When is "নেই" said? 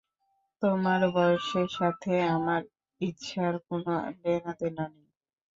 4.93-5.07